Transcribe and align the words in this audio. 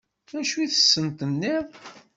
D 0.31 0.33
acu 0.41 0.55
i 0.63 0.67
sen-tenniḍ? 0.71 1.67